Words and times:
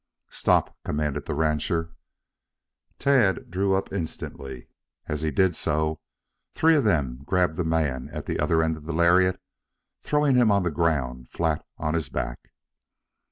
"Stop!" 0.31 0.75
commanded 0.83 1.25
the 1.27 1.35
rancher. 1.35 1.91
Tad 2.97 3.51
drew 3.51 3.75
up 3.75 3.93
instantly. 3.93 4.67
As 5.05 5.21
he 5.21 5.29
did 5.29 5.55
so 5.55 5.99
three 6.55 6.75
of 6.75 6.83
them 6.85 7.19
grabbed 7.23 7.55
the 7.55 7.63
man 7.63 8.09
at 8.11 8.25
the 8.25 8.39
other 8.39 8.63
end 8.63 8.75
of 8.77 8.85
the 8.85 8.93
lariat, 8.93 9.39
throwing 10.01 10.35
him 10.35 10.49
on 10.49 10.63
the 10.63 10.71
ground 10.71 11.29
flat 11.29 11.63
on 11.77 11.93
his 11.93 12.09
back. 12.09 12.49